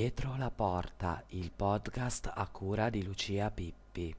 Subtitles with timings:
[0.00, 4.16] Dietro la porta, il podcast a cura di Lucia Pippi.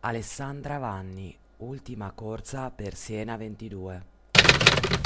[0.00, 5.03] Alessandra Vanni, ultima corsa per Siena 22.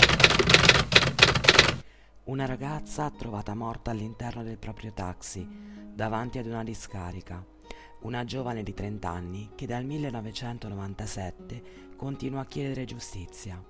[2.28, 5.48] Una ragazza trovata morta all'interno del proprio taxi,
[5.94, 7.42] davanti ad una discarica.
[8.00, 11.62] Una giovane di 30 anni che dal 1997
[11.96, 13.64] continua a chiedere giustizia.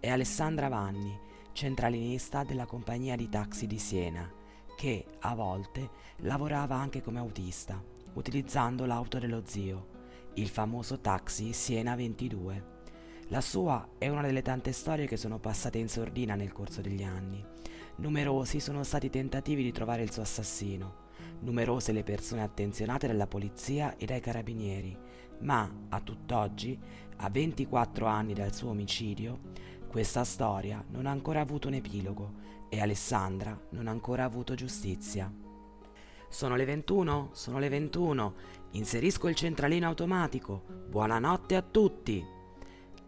[0.00, 1.14] È Alessandra Vanni,
[1.52, 4.26] centralinista della compagnia di taxi di Siena,
[4.74, 7.78] che a volte lavorava anche come autista,
[8.14, 9.88] utilizzando l'auto dello zio,
[10.36, 12.76] il famoso taxi Siena 22.
[13.28, 17.02] La sua è una delle tante storie che sono passate in sordina nel corso degli
[17.02, 17.56] anni
[18.00, 21.06] Numerosi sono stati i tentativi di trovare il suo assassino,
[21.40, 24.96] numerose le persone attenzionate dalla polizia e dai carabinieri,
[25.40, 26.78] ma a tutt'oggi,
[27.16, 29.40] a 24 anni dal suo omicidio,
[29.88, 32.34] questa storia non ha ancora avuto un epilogo
[32.68, 35.32] e Alessandra non ha ancora avuto giustizia.
[36.28, 38.34] Sono le 21, sono le 21,
[38.72, 40.62] inserisco il centralino automatico.
[40.88, 42.37] Buonanotte a tutti!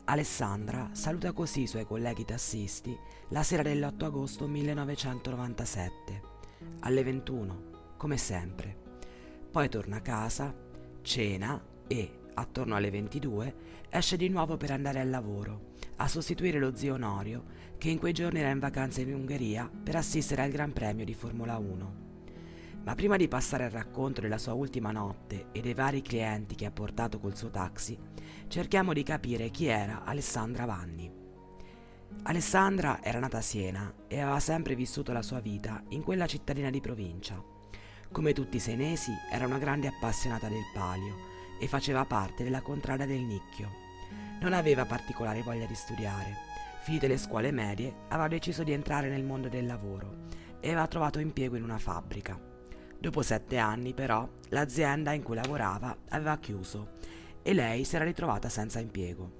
[0.05, 2.99] Alessandra saluta così i suoi colleghi tassisti
[3.29, 6.23] la sera dell'8 agosto 1997,
[6.81, 7.63] alle 21,
[7.97, 8.77] come sempre.
[9.51, 10.53] Poi torna a casa,
[11.03, 13.55] cena e, attorno alle 22,
[13.89, 17.45] esce di nuovo per andare al lavoro, a sostituire lo zio Onorio,
[17.79, 21.15] che in quei giorni era in vacanza in Ungheria per assistere al Gran Premio di
[21.15, 22.10] Formula 1.
[22.83, 26.65] Ma prima di passare al racconto della sua ultima notte e dei vari clienti che
[26.65, 27.99] ha portato col suo taxi,
[28.49, 31.13] cerchiamo di capire chi era Alessandra Vanni.
[32.23, 36.71] Alessandra era nata a Siena e aveva sempre vissuto la sua vita in quella cittadina
[36.71, 37.43] di provincia.
[38.11, 41.29] Come tutti i senesi, era una grande appassionata del palio
[41.61, 43.71] e faceva parte della contrada del nicchio.
[44.41, 46.49] Non aveva particolare voglia di studiare.
[46.83, 50.27] Finite le scuole medie, aveva deciso di entrare nel mondo del lavoro
[50.61, 52.50] e aveva trovato impiego in una fabbrica.
[53.01, 56.99] Dopo sette anni, però, l'azienda in cui lavorava aveva chiuso
[57.41, 59.39] e lei si era ritrovata senza impiego.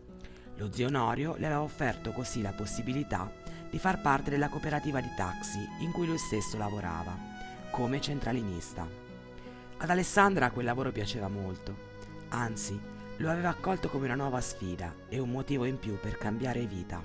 [0.57, 3.31] Lo zio Norio le aveva offerto così la possibilità
[3.69, 7.15] di far parte della cooperativa di taxi in cui lui stesso lavorava,
[7.71, 8.89] come centralinista.
[9.77, 11.77] Ad Alessandra quel lavoro piaceva molto,
[12.31, 12.81] anzi
[13.19, 17.03] lo aveva accolto come una nuova sfida e un motivo in più per cambiare vita.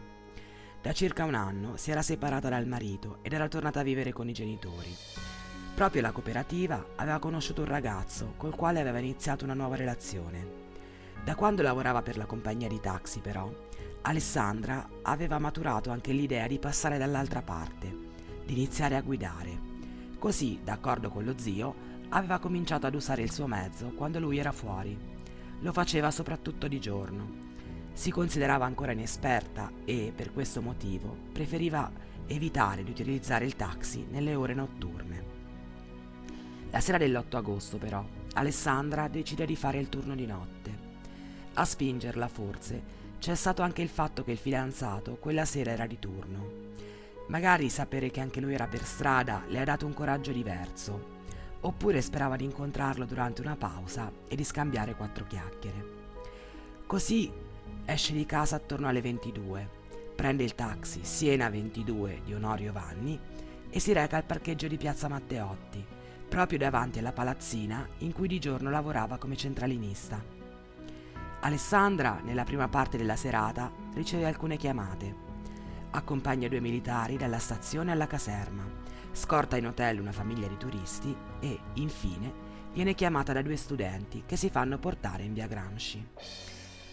[0.82, 4.30] Da circa un anno si era separata dal marito ed era tornata a vivere con
[4.30, 4.96] i genitori
[5.75, 10.63] Proprio la cooperativa aveva conosciuto un ragazzo col quale aveva iniziato una nuova relazione.
[11.22, 13.53] Da quando lavorava per la compagnia di taxi, però,
[14.03, 17.94] Alessandra aveva maturato anche l'idea di passare dall'altra parte,
[18.46, 19.59] di iniziare a guidare.
[20.18, 21.75] Così, d'accordo con lo zio,
[22.09, 24.97] aveva cominciato ad usare il suo mezzo quando lui era fuori.
[25.59, 27.30] Lo faceva soprattutto di giorno.
[27.92, 31.92] Si considerava ancora inesperta e, per questo motivo, preferiva
[32.28, 35.34] evitare di utilizzare il taxi nelle ore notturne.
[36.75, 38.03] La sera dell'8 agosto, però,
[38.34, 40.78] Alessandra decide di fare il turno di notte.
[41.53, 42.81] A spingerla, forse,
[43.18, 46.74] c'è stato anche il fatto che il fidanzato quella sera era di turno.
[47.28, 51.13] Magari sapere che anche lui era per strada le ha dato un coraggio diverso,
[51.62, 55.86] oppure sperava di incontrarlo durante una pausa e di scambiare quattro chiacchiere.
[56.86, 57.31] Così
[57.86, 59.69] esce di casa attorno alle 22,
[60.13, 63.18] prende il taxi Siena 22 di Onorio Vanni
[63.69, 68.40] e si reca al parcheggio di Piazza Matteotti, proprio davanti alla palazzina in cui di
[68.40, 70.22] giorno lavorava come centralinista.
[71.41, 75.24] Alessandra, nella prima parte della serata, riceve alcune chiamate.
[75.91, 78.63] Accompagna due militari dalla stazione alla caserma,
[79.12, 82.34] scorta in hotel una famiglia di turisti e, infine,
[82.74, 86.06] viene chiamata da due studenti che si fanno portare in via Gramsci.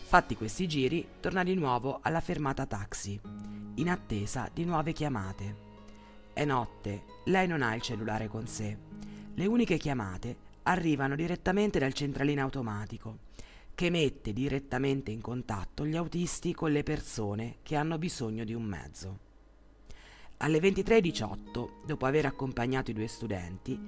[0.04, 3.18] Fatti questi giri, torna di nuovo alla fermata taxi,
[3.76, 5.70] in attesa di nuove chiamate.
[6.34, 8.91] È notte, lei non ha il cellulare con sé
[9.34, 13.18] le uniche chiamate arrivano direttamente dal centralino automatico,
[13.74, 18.62] che mette direttamente in contatto gli autisti con le persone che hanno bisogno di un
[18.62, 19.18] mezzo.
[20.38, 23.78] Alle 23.18, dopo aver accompagnato i due studenti,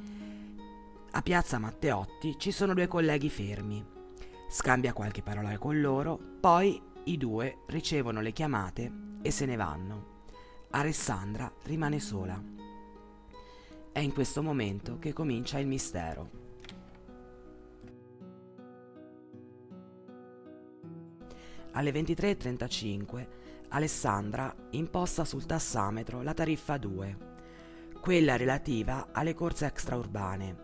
[1.10, 3.84] a Piazza Matteotti ci sono due colleghi fermi.
[4.48, 8.90] Scambia qualche parola con loro, poi i due ricevono le chiamate
[9.22, 10.22] e se ne vanno.
[10.70, 12.63] Alessandra rimane sola.
[13.94, 16.28] È in questo momento che comincia il mistero.
[21.70, 23.26] Alle 23.35
[23.68, 27.18] Alessandra imposta sul tassametro la tariffa 2,
[28.00, 30.56] quella relativa alle corse extraurbane,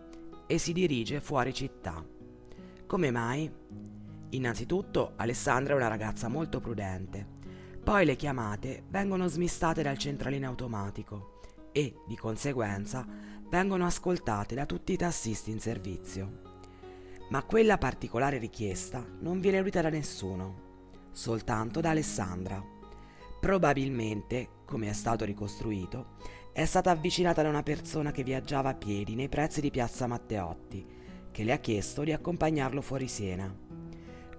[0.45, 2.05] e si dirige fuori città.
[2.85, 3.49] Come mai?
[4.31, 7.25] Innanzitutto Alessandra è una ragazza molto prudente,
[7.81, 11.39] poi le chiamate vengono smistate dal centralino automatico
[11.71, 13.05] e, di conseguenza,
[13.49, 16.49] vengono ascoltate da tutti i tassisti in servizio.
[17.29, 22.63] Ma quella particolare richiesta non viene udita da nessuno, soltanto da Alessandra.
[23.39, 26.17] Probabilmente, come è stato ricostruito,
[26.53, 30.85] è stata avvicinata da una persona che viaggiava a piedi nei prezzi di Piazza Matteotti,
[31.31, 33.53] che le ha chiesto di accompagnarlo fuori Siena.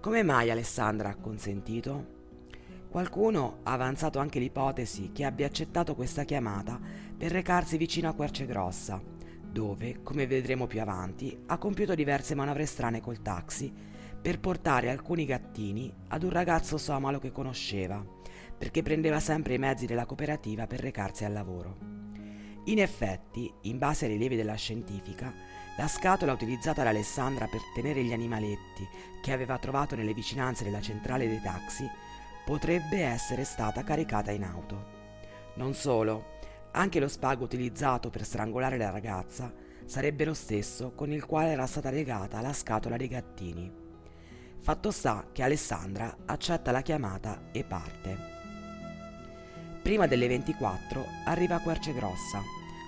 [0.00, 2.20] Come mai Alessandra ha consentito?
[2.92, 6.78] Qualcuno ha avanzato anche l'ipotesi che abbia accettato questa chiamata
[7.16, 9.00] per recarsi vicino a Quercegrossa,
[9.42, 13.72] dove, come vedremo più avanti, ha compiuto diverse manovre strane col taxi
[14.20, 18.04] per portare alcuni gattini ad un ragazzo somalo che conosceva
[18.58, 21.78] perché prendeva sempre i mezzi della cooperativa per recarsi al lavoro.
[22.64, 25.32] In effetti, in base ai rilievi della scientifica,
[25.78, 28.86] la scatola utilizzata da Alessandra per tenere gli animaletti
[29.22, 31.88] che aveva trovato nelle vicinanze della centrale dei taxi
[32.52, 34.84] potrebbe essere stata caricata in auto.
[35.54, 36.36] Non solo,
[36.72, 39.50] anche lo spago utilizzato per strangolare la ragazza
[39.86, 43.72] sarebbe lo stesso con il quale era stata legata la scatola dei gattini.
[44.60, 48.16] Fatto sta che Alessandra accetta la chiamata e parte.
[49.80, 52.42] Prima delle 24 arriva a Quercegrossa,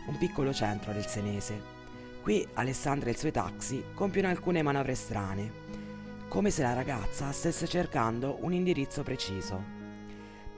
[0.08, 1.58] un piccolo centro del Senese.
[2.20, 5.52] Qui Alessandra e il suo taxi compiono alcune manovre strane,
[6.34, 9.62] come se la ragazza stesse cercando un indirizzo preciso.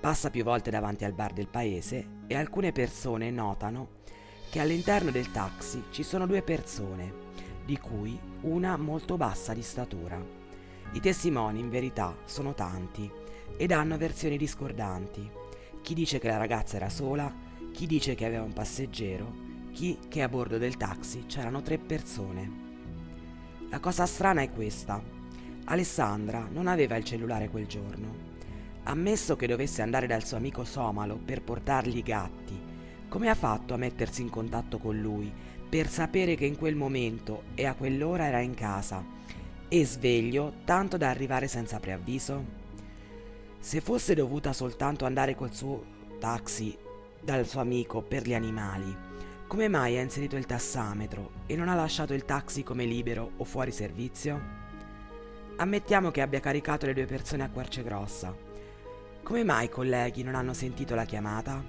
[0.01, 3.89] Passa più volte davanti al bar del paese e alcune persone notano
[4.49, 7.13] che all'interno del taxi ci sono due persone,
[7.67, 10.19] di cui una molto bassa di statura.
[10.93, 13.13] I testimoni in verità sono tanti
[13.59, 15.31] ed hanno versioni discordanti
[15.83, 17.31] chi dice che la ragazza era sola,
[17.73, 19.31] chi dice che aveva un passeggero,
[19.73, 22.65] chi che a bordo del taxi c'erano tre persone.
[23.69, 25.16] La cosa strana è questa.
[25.69, 28.35] Alessandra non aveva il cellulare quel giorno.
[28.85, 32.57] Ammesso che dovesse andare dal suo amico somalo per portargli i gatti,
[33.09, 35.33] come ha fatto a mettersi in contatto con lui
[35.69, 39.05] per sapere che in quel momento e a quell'ora era in casa
[39.69, 42.45] e sveglio tanto da arrivare senza preavviso?
[43.59, 45.85] Se fosse dovuta soltanto andare col suo
[46.21, 46.77] taxi
[47.21, 48.97] dal suo amico per gli animali,
[49.49, 53.43] come mai ha inserito il tassametro e non ha lasciato il taxi come libero o
[53.43, 54.66] fuori servizio?
[55.59, 58.35] Ammettiamo che abbia caricato le due persone a Quercegrossa.
[59.23, 61.65] Come mai i colleghi non hanno sentito la chiamata?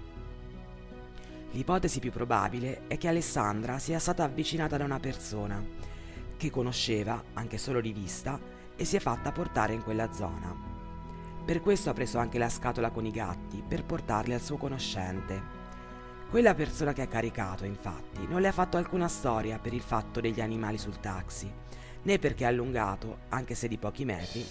[1.51, 5.63] L'ipotesi più probabile è che Alessandra sia stata avvicinata da una persona
[6.35, 8.37] che conosceva, anche solo di vista,
[8.75, 10.53] e si è fatta portare in quella zona.
[11.45, 15.41] Per questo ha preso anche la scatola con i gatti, per portarli al suo conoscente.
[16.29, 20.19] Quella persona che ha caricato, infatti, non le ha fatto alcuna storia per il fatto
[20.19, 21.49] degli animali sul taxi,
[22.03, 24.45] né perché ha allungato, anche se di pochi metri,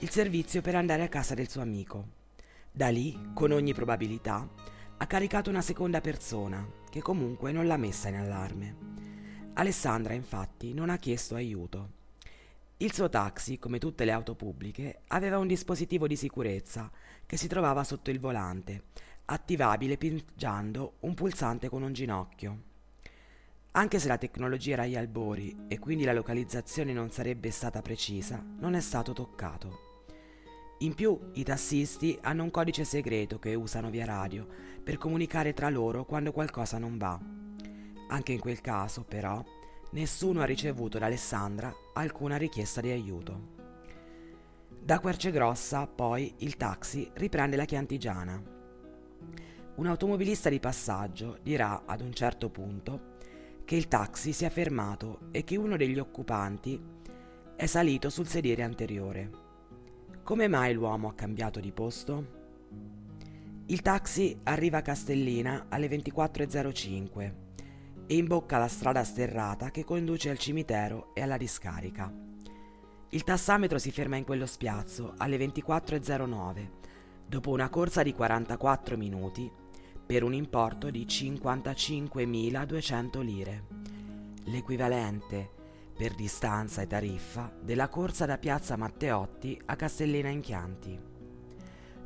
[0.00, 2.08] il servizio per andare a casa del suo amico.
[2.70, 4.48] Da lì, con ogni probabilità,
[4.96, 8.76] ha caricato una seconda persona, che comunque non l'ha messa in allarme.
[9.54, 12.02] Alessandra, infatti, non ha chiesto aiuto.
[12.78, 16.90] Il suo taxi, come tutte le auto pubbliche, aveva un dispositivo di sicurezza
[17.24, 18.84] che si trovava sotto il volante,
[19.26, 22.72] attivabile pigiando un pulsante con un ginocchio.
[23.76, 28.40] Anche se la tecnologia era agli albori e quindi la localizzazione non sarebbe stata precisa,
[28.60, 29.78] non è stato toccato.
[30.78, 34.46] In più, i tassisti hanno un codice segreto che usano via radio
[34.80, 37.18] per comunicare tra loro quando qualcosa non va.
[38.10, 39.42] Anche in quel caso, però,
[39.90, 43.48] nessuno ha ricevuto da Alessandra alcuna richiesta di aiuto.
[44.68, 48.40] Da Quercegrossa, poi, il taxi riprende la Chiantigiana.
[49.74, 53.13] Un automobilista di passaggio dirà ad un certo punto
[53.64, 56.80] che il taxi si è fermato e che uno degli occupanti
[57.56, 59.30] è salito sul sedere anteriore.
[60.22, 62.42] Come mai l'uomo ha cambiato di posto?
[63.66, 67.32] Il taxi arriva a Castellina alle 24.05
[68.06, 72.12] e imbocca la strada sterrata che conduce al cimitero e alla discarica.
[73.10, 76.68] Il tassametro si ferma in quello spiazzo alle 24.09,
[77.26, 79.50] dopo una corsa di 44 minuti,
[80.06, 83.64] per un importo di 55.200 lire,
[84.44, 85.50] l'equivalente,
[85.96, 90.98] per distanza e tariffa, della corsa da Piazza Matteotti a Castellina in Chianti.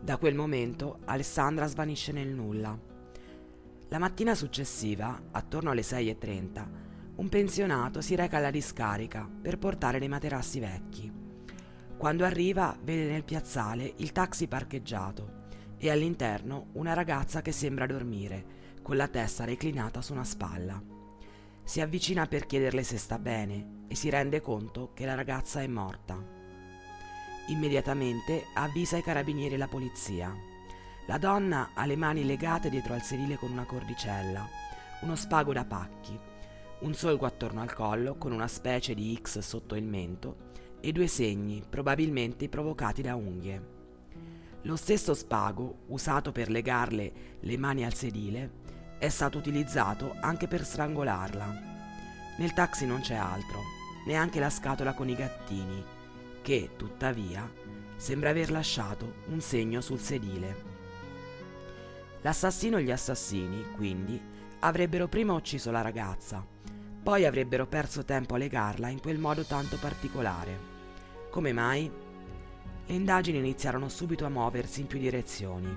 [0.00, 2.88] Da quel momento Alessandra svanisce nel nulla
[3.90, 6.66] la mattina successiva, attorno alle 6.30,
[7.16, 11.10] un pensionato si reca alla discarica per portare dei materassi vecchi.
[11.96, 15.37] Quando arriva vede nel piazzale il taxi parcheggiato
[15.78, 20.82] e all'interno una ragazza che sembra dormire, con la testa reclinata su una spalla.
[21.62, 25.66] Si avvicina per chiederle se sta bene e si rende conto che la ragazza è
[25.66, 26.16] morta.
[27.48, 30.34] Immediatamente avvisa i carabinieri e la polizia.
[31.06, 34.46] La donna ha le mani legate dietro al sedile con una cordicella,
[35.00, 36.18] uno spago da pacchi,
[36.80, 40.46] un solco attorno al collo con una specie di X sotto il mento
[40.80, 43.77] e due segni, probabilmente provocati da unghie.
[44.68, 48.50] Lo stesso spago, usato per legarle le mani al sedile,
[48.98, 51.62] è stato utilizzato anche per strangolarla.
[52.36, 53.62] Nel taxi non c'è altro,
[54.04, 55.82] neanche la scatola con i gattini,
[56.42, 57.50] che, tuttavia,
[57.96, 60.56] sembra aver lasciato un segno sul sedile.
[62.20, 64.20] L'assassino e gli assassini, quindi,
[64.58, 66.46] avrebbero prima ucciso la ragazza,
[67.02, 70.58] poi avrebbero perso tempo a legarla in quel modo tanto particolare.
[71.30, 71.90] Come mai?
[72.88, 75.68] Le indagini iniziarono subito a muoversi in più direzioni.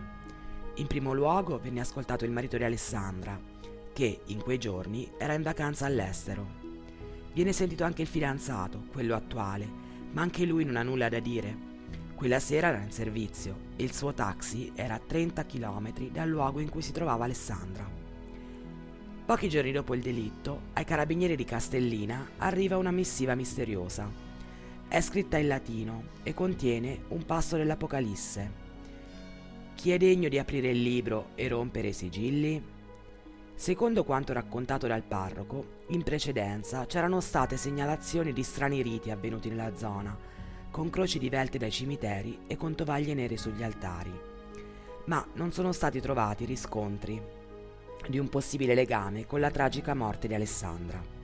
[0.76, 3.38] In primo luogo venne ascoltato il marito di Alessandra,
[3.92, 6.48] che in quei giorni era in vacanza all'estero.
[7.34, 9.68] Viene sentito anche il fidanzato, quello attuale,
[10.14, 11.54] ma anche lui non ha nulla da dire.
[12.16, 16.62] Quella sera era in servizio e il suo taxi era a 30 km dal luogo
[16.62, 17.86] in cui si trovava Alessandra.
[19.26, 24.31] Pochi giorni dopo il delitto, ai carabinieri di Castellina arriva una missiva misteriosa.
[24.92, 28.52] È scritta in latino e contiene un passo dell'Apocalisse.
[29.74, 32.62] Chi è degno di aprire il libro e rompere i sigilli?
[33.56, 39.78] Secondo quanto raccontato dal parroco, in precedenza c'erano state segnalazioni di strani riti avvenuti nella
[39.78, 40.14] zona,
[40.70, 44.12] con croci divelte dai cimiteri e con tovaglie nere sugli altari.
[45.06, 47.22] Ma non sono stati trovati riscontri
[48.10, 51.21] di un possibile legame con la tragica morte di Alessandra.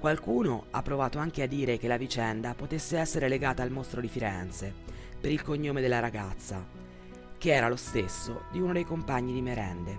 [0.00, 4.08] Qualcuno ha provato anche a dire che la vicenda potesse essere legata al mostro di
[4.08, 4.72] Firenze,
[5.20, 6.64] per il cognome della ragazza,
[7.36, 9.98] che era lo stesso di uno dei compagni di merende.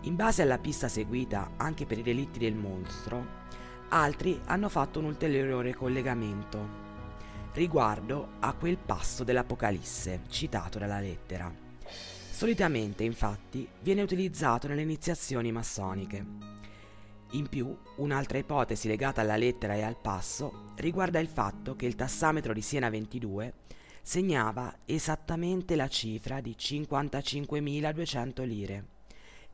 [0.00, 3.24] In base alla pista seguita anche per i delitti del mostro,
[3.90, 6.86] altri hanno fatto un ulteriore collegamento
[7.54, 11.48] riguardo a quel passo dell'Apocalisse citato dalla lettera.
[12.30, 16.24] Solitamente, infatti, viene utilizzato nelle iniziazioni massoniche.
[17.32, 21.94] In più, un'altra ipotesi legata alla lettera e al passo riguarda il fatto che il
[21.94, 23.52] tassametro di Siena 22
[24.00, 28.86] segnava esattamente la cifra di 55.200 lire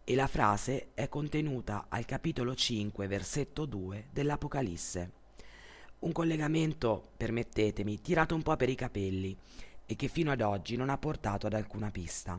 [0.05, 5.13] e la frase è contenuta al capitolo 5, versetto 2 dell'Apocalisse.
[6.01, 9.37] Un collegamento, permettetemi, tirato un po' per i capelli
[9.85, 12.39] e che fino ad oggi non ha portato ad alcuna pista.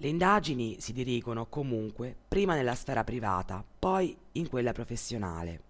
[0.00, 5.62] Le indagini si dirigono comunque prima nella sfera privata, poi in quella professionale.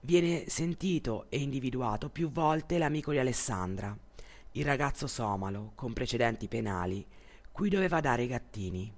[0.00, 3.94] Viene sentito e individuato più volte l'amico di Alessandra,
[4.52, 7.06] il ragazzo somalo con precedenti penali,
[7.52, 8.90] cui doveva dare i gattini,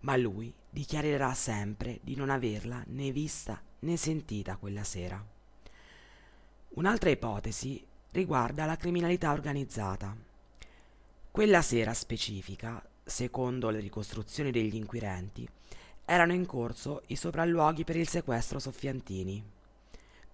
[0.00, 5.24] ma lui dichiarerà sempre di non averla né vista né sentita quella sera.
[6.70, 10.16] Un'altra ipotesi riguarda la criminalità organizzata.
[11.30, 15.48] Quella sera specifica, secondo le ricostruzioni degli inquirenti,
[16.04, 19.52] erano in corso i sopralluoghi per il sequestro Soffiantini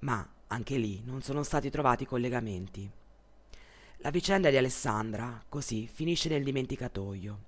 [0.00, 2.88] ma anche lì non sono stati trovati collegamenti.
[3.98, 7.38] La vicenda di Alessandra, così, finisce nel dimenticatoio,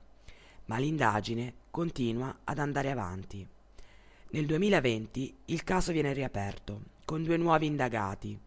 [0.66, 3.46] ma l'indagine continua ad andare avanti.
[4.30, 8.38] Nel 2020 il caso viene riaperto, con due nuovi indagati,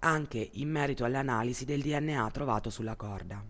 [0.00, 3.42] anche in merito all'analisi del DNA trovato sulla corda.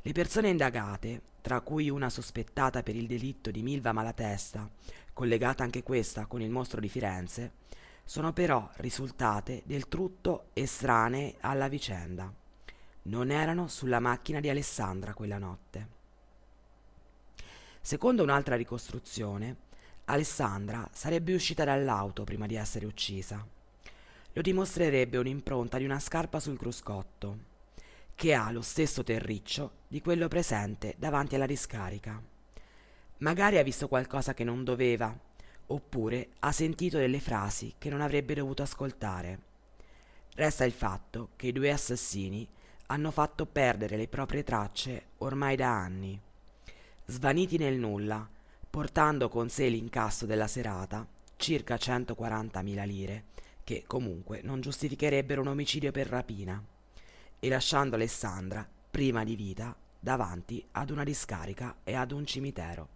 [0.00, 4.66] Le persone indagate, tra cui una sospettata per il delitto di Milva Malatesta,
[5.12, 7.52] collegata anche questa con il mostro di Firenze,
[8.02, 12.32] sono però risultate del tutto estranee alla vicenda.
[13.02, 15.88] Non erano sulla macchina di Alessandra quella notte.
[17.78, 19.56] Secondo un'altra ricostruzione,
[20.06, 23.46] Alessandra sarebbe uscita dall'auto prima di essere uccisa.
[24.32, 27.52] Lo dimostrerebbe un'impronta di una scarpa sul cruscotto,
[28.14, 32.20] che ha lo stesso terriccio di quello presente davanti alla discarica.
[33.18, 35.16] Magari ha visto qualcosa che non doveva
[35.66, 39.52] oppure ha sentito delle frasi che non avrebbe dovuto ascoltare.
[40.34, 42.46] Resta il fatto che i due assassini
[42.86, 46.20] hanno fatto perdere le proprie tracce ormai da anni.
[47.06, 48.28] Svaniti nel nulla,
[48.68, 51.06] portando con sé l'incasso della serata,
[51.36, 53.24] circa 140.000 lire,
[53.62, 56.62] che comunque non giustificherebbero un omicidio per rapina,
[57.44, 62.88] e lasciando Alessandra, prima di vita, davanti ad una discarica e ad un cimitero.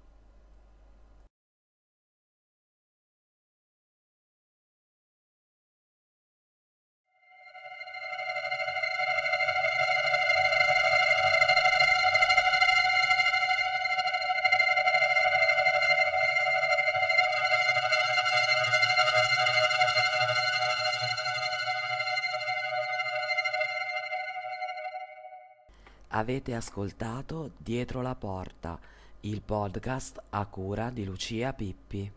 [26.19, 28.77] Avete ascoltato Dietro la porta,
[29.21, 32.11] il podcast a cura di Lucia Pippi.